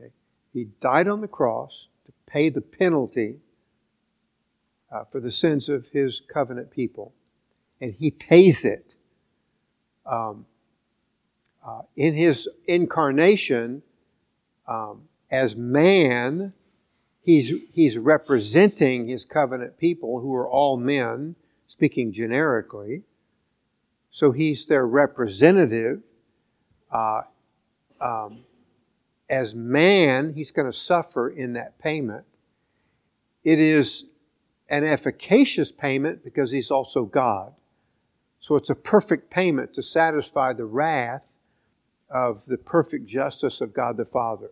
[0.00, 0.10] Okay?
[0.54, 3.36] He died on the cross to pay the penalty
[4.90, 7.12] uh, for the sins of his covenant people,
[7.78, 8.94] and he pays it.
[10.06, 10.46] Um,
[11.66, 13.82] uh, in his incarnation,
[14.66, 16.52] um, as man,
[17.22, 21.36] he's, he's representing his covenant people who are all men,
[21.66, 23.02] speaking generically.
[24.10, 26.02] So he's their representative.
[26.90, 27.22] Uh,
[28.00, 28.44] um,
[29.28, 32.24] as man, he's going to suffer in that payment.
[33.44, 34.04] It is
[34.68, 37.52] an efficacious payment because he's also God.
[38.40, 41.32] So it's a perfect payment to satisfy the wrath
[42.10, 44.50] of the perfect justice of God the Father.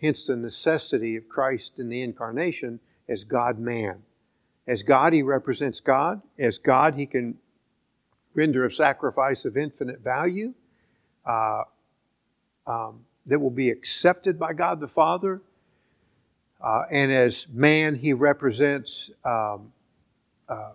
[0.00, 4.02] Hence the necessity of Christ in the incarnation as God man.
[4.66, 6.22] As God, he represents God.
[6.38, 7.38] As God, he can
[8.34, 10.52] render a sacrifice of infinite value
[11.24, 11.62] uh,
[12.66, 15.40] um, that will be accepted by God the Father.
[16.60, 19.72] Uh, and as man, he represents um,
[20.48, 20.72] uh,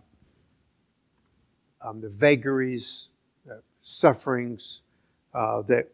[1.84, 3.08] um, the vagaries,
[3.82, 4.82] sufferings
[5.34, 5.88] uh, that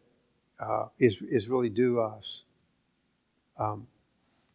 [0.59, 2.43] uh, is is really due us.
[3.59, 3.87] Um,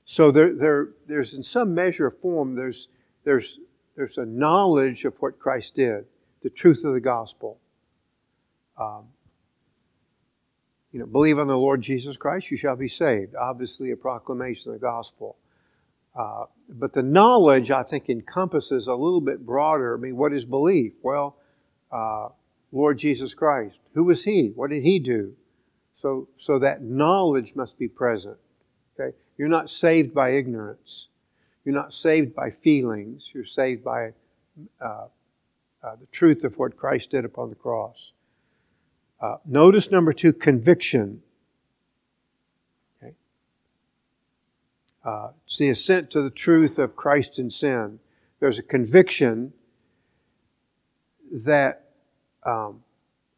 [0.05, 2.89] so there, there, there's in some measure of form, there's,
[3.25, 3.59] there's,
[3.97, 6.07] there's a knowledge of what Christ did,
[6.43, 7.59] the truth of the gospel.
[8.79, 9.07] Um,
[10.93, 13.35] you know, believe on the Lord Jesus Christ, you shall be saved.
[13.35, 15.37] Obviously, a proclamation of the gospel.
[16.15, 19.97] Uh, but the knowledge, I think, encompasses a little bit broader.
[19.97, 20.93] I mean, what is belief?
[21.03, 21.39] Well,
[21.91, 22.29] uh,
[22.73, 23.79] Lord Jesus Christ.
[23.95, 24.49] Who was He?
[24.49, 25.35] What did He do?
[25.97, 28.37] So, so that knowledge must be present.
[28.99, 29.17] Okay?
[29.39, 31.09] You're not saved by ignorance.
[31.65, 33.31] You're not saved by feelings.
[33.33, 34.13] You're saved by
[34.81, 35.07] uh,
[35.83, 38.13] uh, the truth of what Christ did upon the cross.
[39.21, 41.23] Uh, notice number two, conviction.
[43.03, 43.15] Okay.
[45.05, 48.01] Uh, it's the assent to the truth of Christ and sin.
[48.41, 49.53] There's a conviction
[51.33, 51.91] that
[52.45, 52.83] um,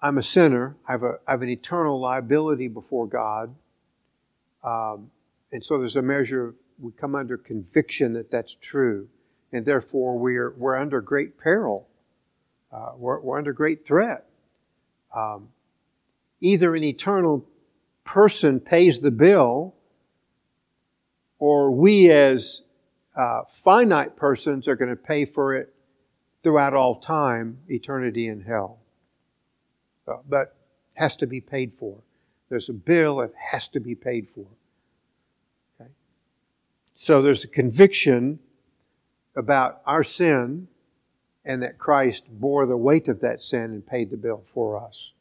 [0.00, 0.76] I'm a sinner.
[0.88, 3.54] I have, a, I have an eternal liability before God.
[4.62, 5.10] Um,
[5.54, 9.06] and so there's a measure of, we come under conviction that that's true.
[9.52, 11.86] And therefore, we're, we're under great peril.
[12.72, 14.26] Uh, we're, we're, under great threat.
[15.14, 15.50] Um,
[16.40, 17.46] either an eternal
[18.02, 19.76] person pays the bill,
[21.38, 22.62] or we as
[23.14, 25.72] uh, finite persons are going to pay for it
[26.42, 28.80] throughout all time, eternity in hell.
[30.08, 30.56] Uh, but
[30.94, 32.02] has to be paid for.
[32.48, 34.46] There's a bill that has to be paid for.
[36.94, 38.38] So there's a conviction
[39.36, 40.68] about our sin
[41.44, 45.12] and that Christ bore the weight of that sin and paid the bill for us.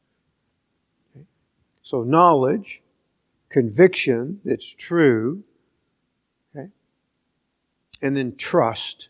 [1.82, 2.82] So knowledge,
[3.50, 5.44] conviction, it's true,
[6.56, 6.70] okay?
[8.02, 9.10] and then trust,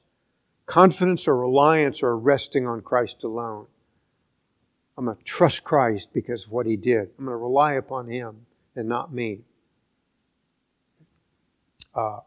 [0.66, 3.68] confidence or reliance or resting on Christ alone.
[4.98, 7.10] I'm going to trust Christ because of what he did.
[7.18, 8.46] I'm going to rely upon him
[8.76, 9.42] and not me.
[11.94, 12.20] Uh,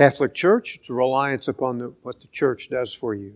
[0.00, 3.34] Catholic Church, it's a reliance upon the, what the church does for you.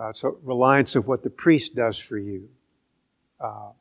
[0.00, 2.48] Uh, it's a reliance of what the priest does for you.
[3.38, 3.72] Uh,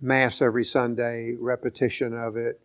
[0.00, 2.60] Mass every Sunday, repetition of it.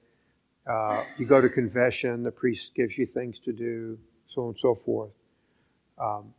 [0.69, 4.59] Uh, you go to confession, the priest gives you things to do, so on and
[4.59, 5.15] so forth.
[5.99, 6.35] Um,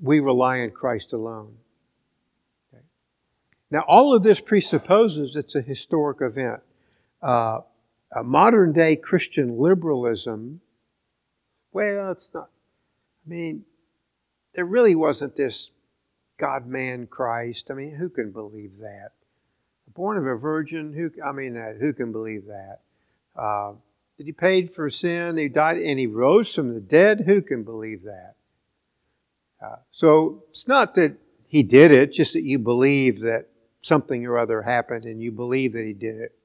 [0.00, 1.56] we rely on Christ alone.
[2.72, 2.84] Okay.
[3.70, 6.62] Now, all of this presupposes it's a historic event.
[8.14, 10.60] Uh, modern day Christian liberalism,
[11.72, 12.50] well, it's not.
[13.26, 13.64] I mean,
[14.54, 15.72] there really wasn't this
[16.38, 17.70] God man Christ.
[17.70, 19.10] I mean, who can believe that?
[19.94, 22.80] Born of a virgin, who, I mean, uh, who can believe that?
[23.36, 23.74] Uh,
[24.16, 27.22] that he paid for sin, he died, and he rose from the dead.
[27.26, 28.34] Who can believe that?
[29.60, 33.46] Uh, so it's not that he did it, just that you believe that
[33.82, 36.36] something or other happened and you believe that he did it.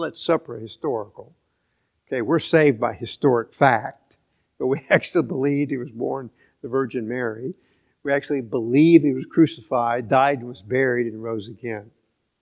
[0.00, 1.34] That's supra historical.
[2.06, 4.16] Okay, we're saved by historic fact,
[4.58, 6.30] but we actually believed he was born
[6.62, 7.54] the Virgin Mary.
[8.02, 11.90] We actually believed he was crucified, died, and was buried, and rose again.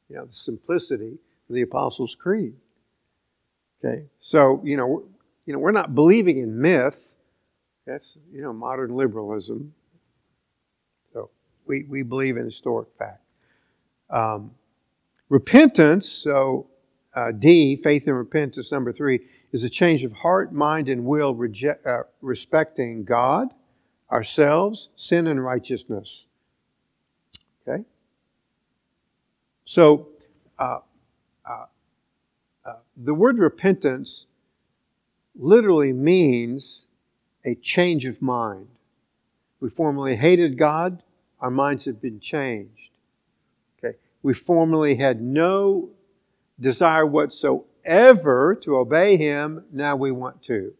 [0.08, 2.54] You know, the simplicity of the Apostles' Creed.
[3.84, 5.04] Okay, so you know,
[5.46, 7.14] you know, we're not believing in myth.
[7.86, 9.72] That's, you know, modern liberalism.
[11.12, 11.30] So
[11.66, 13.22] we, we believe in historic fact.
[14.10, 14.52] Um,
[15.28, 16.66] repentance, so
[17.16, 21.36] uh, D, faith and repentance, number three, is a change of heart, mind, and will
[21.86, 23.54] uh, respecting God,
[24.12, 26.26] ourselves, sin, and righteousness.
[27.66, 27.84] Okay?
[29.64, 30.08] So,
[30.58, 30.80] uh,
[31.44, 31.64] uh,
[32.64, 34.26] uh the word repentance
[35.34, 36.86] literally means
[37.44, 38.68] a change of mind.
[39.58, 41.02] We formerly hated God,
[41.40, 42.90] our minds have been changed.
[43.78, 43.96] Okay.
[44.22, 45.90] We formerly had no
[46.58, 50.74] desire whatsoever to obey Him, now we want to.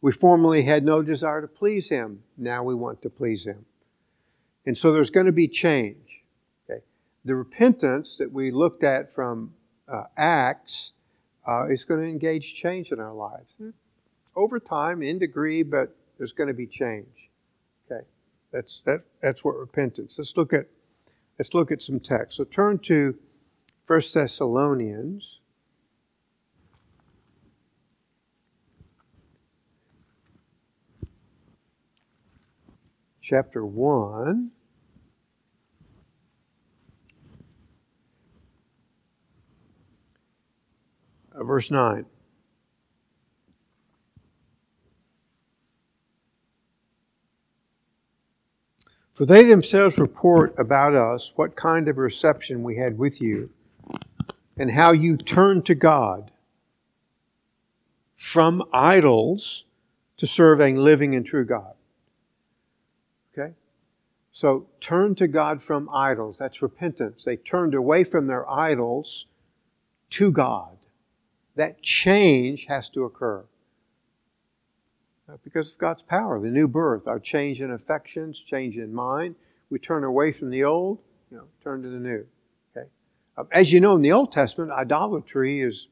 [0.00, 3.66] We formerly had no desire to please Him, now we want to please Him.
[4.66, 6.22] And so there's going to be change.
[6.68, 6.82] Okay.
[7.24, 9.54] The repentance that we looked at from
[9.88, 10.92] uh, Acts
[11.46, 13.54] uh, is going to engage change in our lives
[14.36, 17.30] over time, in degree, but there's going to be change.
[17.90, 18.04] Okay,
[18.52, 19.02] that's that.
[19.20, 20.16] That's what repentance.
[20.18, 20.66] Let's look at
[21.38, 22.36] let's look at some text.
[22.36, 23.18] So turn to
[23.90, 25.40] 1 Thessalonians.
[33.20, 34.52] Chapter 1.
[41.34, 42.06] Uh, verse 9.
[49.12, 53.50] For they themselves report about us what kind of reception we had with you,
[54.56, 56.30] and how you turn to God
[58.16, 59.64] from idols
[60.18, 61.74] to serve a living and true God.
[63.32, 63.54] Okay?
[64.32, 66.36] So turn to God from idols.
[66.38, 67.24] That's repentance.
[67.24, 69.26] They turned away from their idols
[70.10, 70.76] to God.
[71.56, 73.44] That change has to occur.
[75.44, 79.36] Because of God's power, the new birth, our change in affections, change in mind.
[79.70, 80.98] We turn away from the old,
[81.30, 82.26] you know, turn to the new.
[83.36, 85.88] Um, as you know, in the Old Testament, idolatry is,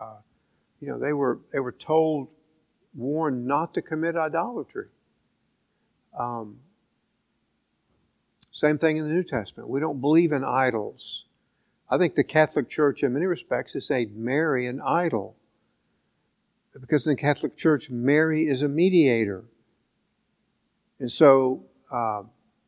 [0.00, 0.18] uh,
[0.80, 2.28] you know, they were they were told
[2.94, 4.86] warned not to commit idolatry.
[6.18, 6.58] Um,
[8.50, 9.68] same thing in the New Testament.
[9.68, 11.24] We don't believe in idols.
[11.88, 15.36] I think the Catholic Church, in many respects, has made Mary an idol.
[16.78, 19.44] Because in the Catholic Church, Mary is a mediator.
[21.00, 22.22] And so, uh,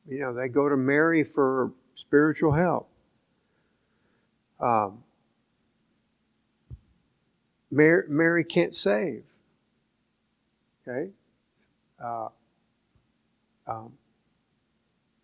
[0.08, 2.88] you know, they go to Mary for spiritual help.
[4.62, 5.02] Um,
[7.70, 9.24] Mary, Mary can't save.
[10.86, 11.10] Okay?
[12.02, 12.28] Uh,
[13.66, 13.92] um,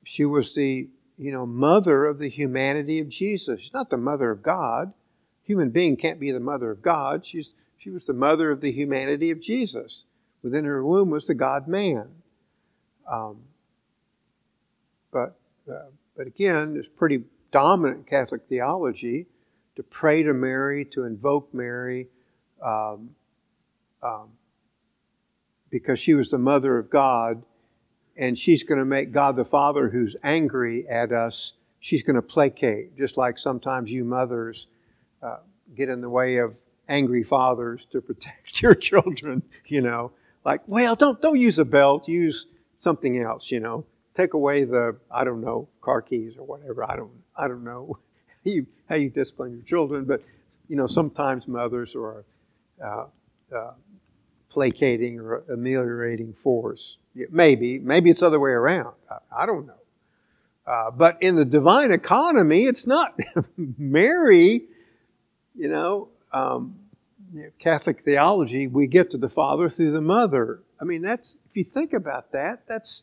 [0.04, 3.60] she was the you know mother of the humanity of Jesus.
[3.60, 4.92] She's not the mother of God.
[5.44, 7.26] Human being can't be the mother of God.
[7.26, 10.04] She's she was the mother of the humanity of Jesus.
[10.42, 12.08] Within her womb was the God Man.
[13.10, 13.42] Um,
[15.10, 15.36] but
[15.70, 19.26] uh, but again, it's pretty dominant Catholic theology
[19.76, 22.08] to pray to Mary, to invoke Mary,
[22.64, 23.10] um,
[24.02, 24.30] um,
[25.70, 27.42] because she was the mother of God,
[28.16, 32.22] and she's going to make God the Father, who's angry at us, she's going to
[32.22, 34.66] placate, just like sometimes you mothers
[35.22, 35.38] uh,
[35.76, 36.54] get in the way of
[36.88, 39.42] angry fathers to protect your children.
[39.66, 40.12] You know,
[40.44, 42.46] like, well, don't don't use a belt, use
[42.80, 43.50] something else.
[43.50, 43.84] You know,
[44.18, 46.90] take away the I don't know car keys or whatever.
[46.90, 47.98] I don't I don't know
[48.44, 50.22] how you how you discipline your children, but
[50.68, 52.24] you know sometimes mothers are
[52.84, 53.06] uh,
[53.54, 53.72] uh,
[54.48, 56.98] placating or ameliorating force.
[57.30, 58.94] Maybe, maybe it's the other way around.
[59.10, 59.74] I, I don't know.
[60.66, 63.18] Uh, but in the divine economy, it's not
[63.56, 64.62] Mary,
[65.56, 66.78] you know, um,
[67.58, 70.60] Catholic theology, we get to the Father through the mother.
[70.80, 73.02] I mean, that's, if you think about that, that's,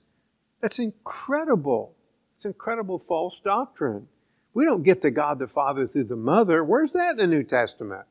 [0.62, 1.96] that's incredible.
[2.38, 4.08] It's incredible false doctrine.
[4.54, 6.64] We don't get to God the Father through the mother.
[6.64, 8.06] Where's that in the New Testament?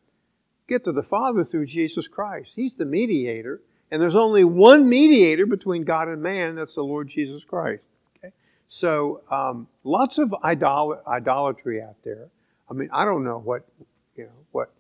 [0.69, 2.53] get to the Father through Jesus Christ.
[2.57, 6.57] He's the mediator, and there's only one mediator between God and man.
[6.57, 7.87] That's the Lord Jesus Christ.
[8.19, 8.33] Okay,
[8.69, 12.29] so um, lots of idol- idolatry out there.
[12.71, 13.67] I mean, I don't know what
[14.17, 14.71] you know what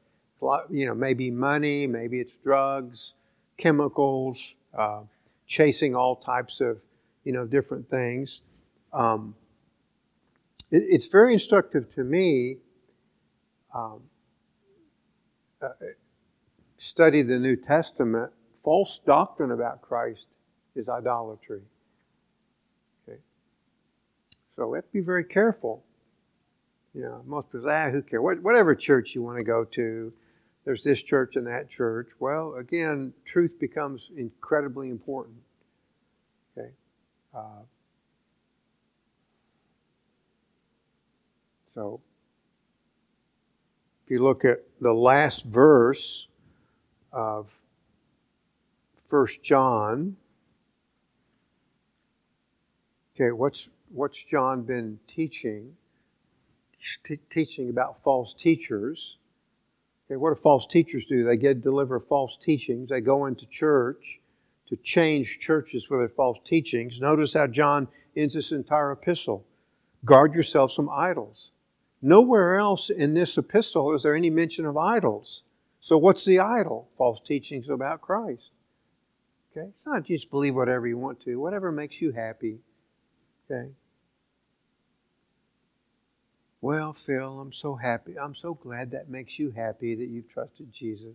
[0.70, 0.94] you know.
[0.94, 3.14] Maybe money, maybe it's drugs,
[3.56, 5.02] chemicals, uh,
[5.46, 6.78] chasing all types of
[7.24, 8.42] you know different things.
[8.92, 9.34] Um,
[10.70, 12.58] it, it's very instructive to me.
[13.74, 14.02] Um,
[15.60, 15.68] uh,
[16.78, 18.30] study the New Testament,
[18.62, 20.26] false doctrine about Christ
[20.76, 21.62] is idolatry.
[23.08, 23.18] Okay?
[24.54, 25.82] So we have to be very careful.
[26.92, 28.22] You know, most people say, ah, who cares?
[28.22, 30.12] What, Whatever church you want to go to,
[30.64, 32.10] there's this church and that church.
[32.20, 35.36] Well, again, truth becomes incredibly important.
[37.34, 37.64] Uh,
[41.74, 42.00] so
[44.04, 46.28] if you look at the last verse
[47.12, 47.58] of
[49.10, 50.16] 1 John,
[53.14, 55.74] okay, what's, what's John been teaching?
[56.78, 59.16] He's t- teaching about false teachers.
[60.06, 61.24] Okay, what do false teachers do?
[61.24, 62.90] They get deliver false teachings.
[62.90, 64.20] They go into church
[64.74, 67.00] to change churches with their false teachings.
[67.00, 69.46] Notice how John ends this entire epistle.
[70.04, 71.50] Guard yourselves from idols.
[72.02, 75.42] Nowhere else in this epistle is there any mention of idols.
[75.80, 76.88] So, what's the idol?
[76.96, 78.50] False teachings about Christ.
[79.56, 79.68] Okay?
[79.68, 82.58] It's not just believe whatever you want to, whatever makes you happy.
[83.50, 83.70] Okay?
[86.60, 88.18] Well, Phil, I'm so happy.
[88.18, 91.14] I'm so glad that makes you happy that you've trusted Jesus.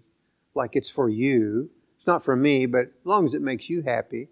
[0.54, 1.72] Like it's for you.
[2.10, 4.30] Not for me, but as long as it makes you happy.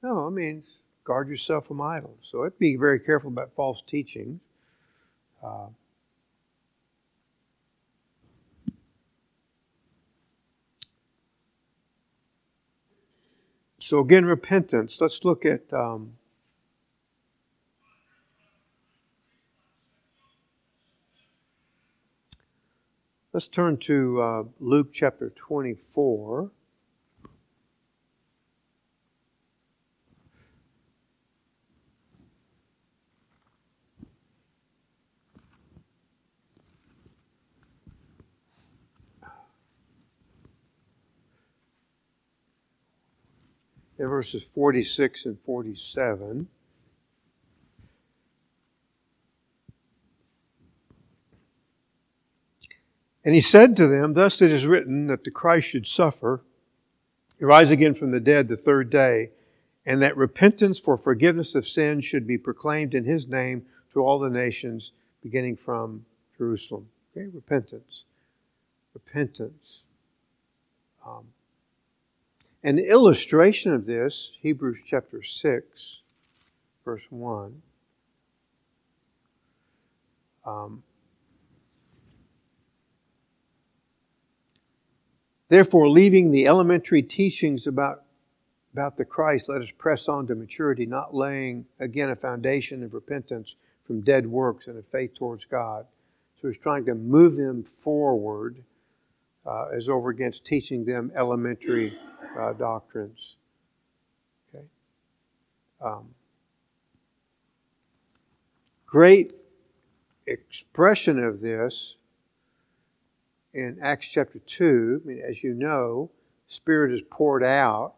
[0.00, 0.62] No, I mean,
[1.02, 2.20] guard yourself from idols.
[2.22, 4.40] So, I'd be very careful about false teachings.
[5.42, 5.68] Uh,
[13.80, 15.00] So, again, repentance.
[15.00, 15.72] Let's look at.
[15.72, 16.14] Um,
[23.32, 26.50] let's turn to uh, Luke chapter 24.
[43.98, 46.48] In verses 46 and 47.
[53.24, 56.44] And he said to them, Thus it is written that the Christ should suffer,
[57.40, 59.30] rise again from the dead the third day,
[59.84, 64.18] and that repentance for forgiveness of sins should be proclaimed in his name to all
[64.18, 64.92] the nations,
[65.22, 66.04] beginning from
[66.38, 66.88] Jerusalem.
[67.16, 68.04] Okay, repentance.
[68.94, 69.82] Repentance.
[71.04, 71.24] Um,
[72.66, 75.98] An illustration of this, Hebrews chapter 6,
[76.84, 77.62] verse 1.
[80.44, 80.82] Um,
[85.48, 88.02] Therefore, leaving the elementary teachings about,
[88.72, 92.94] about the Christ, let us press on to maturity, not laying again a foundation of
[92.94, 93.54] repentance
[93.84, 95.86] from dead works and of faith towards God.
[96.42, 98.64] So he's trying to move them forward
[99.46, 101.96] uh, as over against teaching them elementary
[102.38, 103.36] uh, doctrines.
[104.54, 104.64] Okay.
[105.84, 106.14] Um,
[108.86, 109.32] great
[110.26, 111.96] expression of this
[113.54, 115.02] in Acts chapter 2.
[115.04, 116.10] I mean, as you know,
[116.48, 117.94] Spirit is poured out.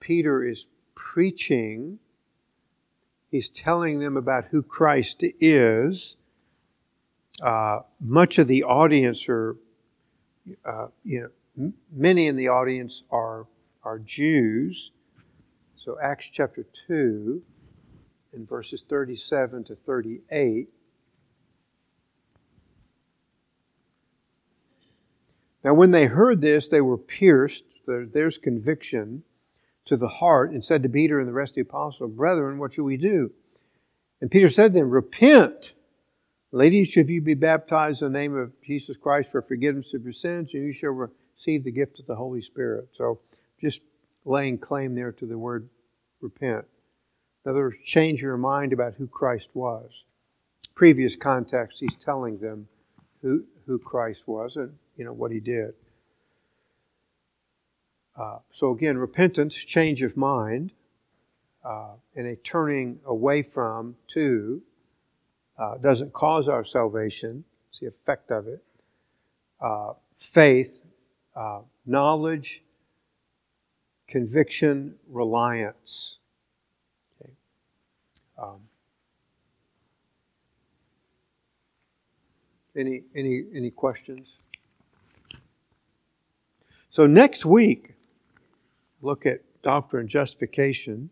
[0.00, 1.98] Peter is preaching.
[3.30, 6.16] He's telling them about who Christ is.
[7.42, 9.56] Uh, much of the audience are,
[10.64, 13.46] uh, you know, m- many in the audience are,
[13.86, 14.90] are Jews.
[15.76, 17.40] So Acts chapter 2,
[18.32, 20.68] in verses 37 to 38,
[25.64, 29.24] Now, when they heard this, they were pierced, there's conviction,
[29.84, 32.74] to the heart, and said to Peter and the rest of the apostles, Brethren, what
[32.74, 33.32] shall we do?
[34.20, 35.74] And Peter said to them, Repent.
[36.52, 40.12] Ladies, should you be baptized in the name of Jesus Christ for forgiveness of your
[40.12, 42.88] sins, and you shall receive the gift of the Holy Spirit.
[42.96, 43.18] So,
[43.60, 43.82] just
[44.24, 45.68] laying claim there to the word
[46.20, 46.64] repent.
[47.44, 50.04] In other words, change your mind about who Christ was.
[50.74, 52.68] Previous context, he's telling them
[53.22, 54.56] who, who Christ was.
[54.56, 55.74] And you know, what he did.
[58.16, 60.72] Uh, so again, repentance, change of mind,
[61.64, 64.62] uh, and a turning away from to
[65.58, 67.44] uh, doesn't cause our salvation.
[67.70, 68.62] It's the effect of it.
[69.60, 70.82] Uh, faith,
[71.34, 72.62] uh, knowledge,
[74.08, 76.18] conviction, reliance.
[77.20, 77.32] Okay.
[78.38, 78.60] Um,
[82.76, 84.28] any any any questions?
[86.90, 87.92] So next week,
[89.02, 91.10] look at doctrine justification.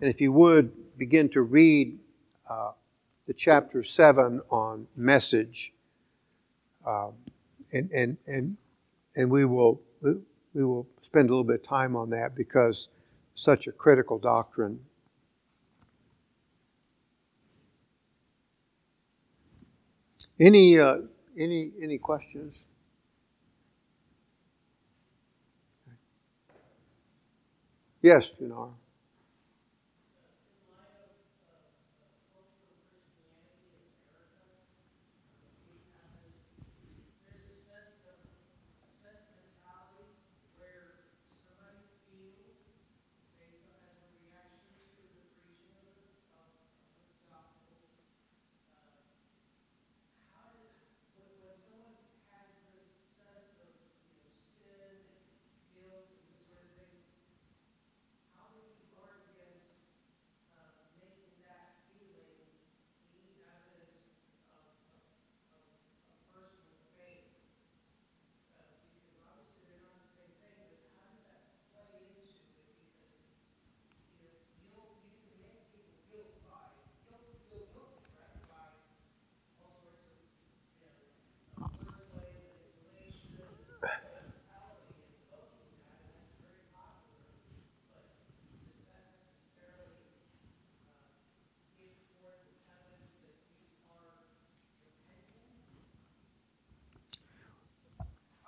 [0.00, 1.98] And if you would, begin to read
[2.48, 2.72] uh,
[3.26, 5.72] the chapter 7 on message.
[6.86, 7.14] Um,
[7.72, 8.56] and, and, and,
[9.16, 12.88] and we will, we will spend a little bit of time on that because
[13.34, 14.80] such a critical doctrine.
[20.38, 20.98] Any, uh,
[21.36, 22.68] any, any questions?
[28.02, 28.72] Yes, Janara.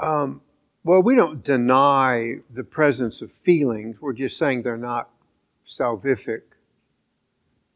[0.00, 0.40] Um,
[0.82, 4.00] well, we don't deny the presence of feelings.
[4.00, 5.10] We're just saying they're not
[5.68, 6.42] salvific.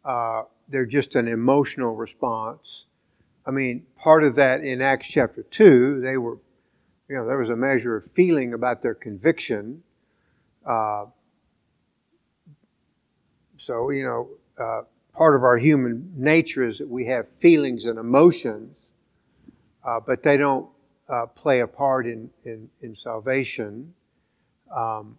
[0.05, 2.87] Uh, they're just an emotional response.
[3.47, 6.39] I mean, part of that in Acts chapter 2, they were,
[7.11, 9.83] you know, there was a measure of feeling about their conviction.
[10.65, 11.07] Uh,
[13.59, 17.99] so, you know, uh, part of our human nature is that we have feelings and
[17.99, 18.95] emotions,
[19.85, 20.71] uh, but they don't
[21.09, 23.95] uh, play a part in, in, in salvation.
[24.75, 25.19] Um,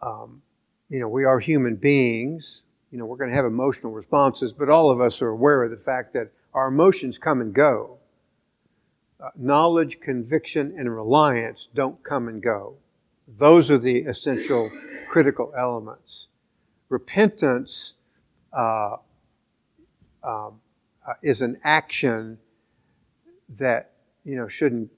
[0.00, 0.42] um,
[0.88, 2.62] you know, we are human beings.
[2.90, 5.70] You know, we're going to have emotional responses, but all of us are aware of
[5.70, 7.98] the fact that our emotions come and go.
[9.18, 12.74] Uh, knowledge, conviction, and reliance don't come and go.
[13.28, 14.70] Those are the essential
[15.08, 16.26] critical elements.
[16.88, 17.94] Repentance
[18.52, 18.96] uh,
[20.24, 20.60] um,
[21.06, 22.38] uh, is an action
[23.48, 23.91] that
[24.24, 24.90] you know shouldn't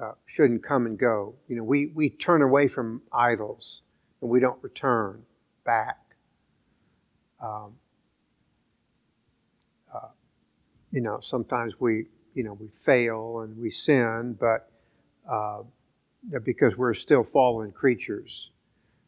[0.00, 1.34] uh, shouldn't come and go.
[1.48, 3.82] You know, we, we turn away from idols
[4.20, 5.22] and we don't return
[5.64, 5.98] back.
[7.40, 7.74] Um,
[9.94, 10.08] uh,
[10.90, 14.70] you know, sometimes we, you know, we fail and we sin, but
[15.28, 15.62] uh,
[16.42, 18.50] because we're still fallen creatures.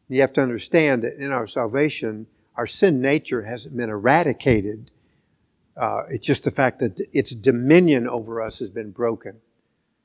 [0.07, 4.91] You have to understand that in our salvation, our sin nature hasn't been eradicated.
[5.77, 9.41] Uh, it's just the fact that its dominion over us has been broken.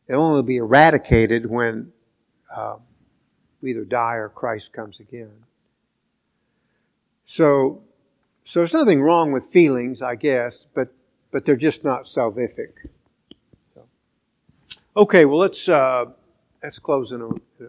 [0.08, 1.92] It'll only be eradicated when
[2.54, 2.76] uh,
[3.60, 5.44] we either die or Christ comes again.
[7.26, 7.82] So,
[8.44, 10.92] so there's nothing wrong with feelings, I guess, but
[11.30, 12.72] but they're just not salvific.
[13.74, 13.84] So.
[14.96, 16.06] Okay, well let's uh,
[16.60, 17.64] let's close in a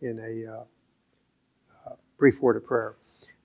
[0.00, 0.64] in a uh,
[1.86, 2.96] uh, brief word of prayer.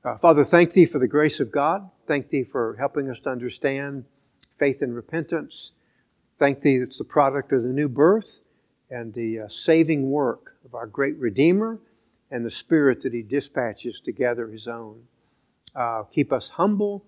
[0.03, 1.89] Uh, Father, thank Thee for the grace of God.
[2.07, 4.05] Thank Thee for helping us to understand
[4.57, 5.71] faith and repentance.
[6.39, 8.41] Thank Thee it's the product of the new birth
[8.89, 11.79] and the uh, saving work of our great Redeemer
[12.31, 15.03] and the Spirit that He dispatches to gather His own.
[15.75, 17.03] Uh, keep us humble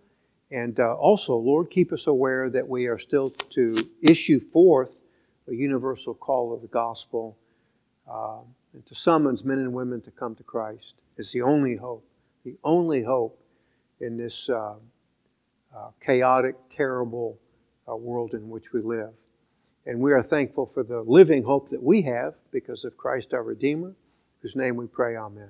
[0.51, 5.03] and uh, also, Lord, keep us aware that we are still to issue forth
[5.47, 7.37] a universal call of the gospel
[8.09, 8.39] uh,
[8.73, 10.95] and to summons men and women to come to Christ.
[11.17, 12.03] It's the only hope,
[12.43, 13.38] the only hope
[14.01, 14.75] in this uh,
[15.75, 17.37] uh, chaotic, terrible
[17.87, 19.13] uh, world in which we live.
[19.85, 23.43] And we are thankful for the living hope that we have because of Christ our
[23.43, 23.95] Redeemer,
[24.41, 25.49] whose name we pray, Amen.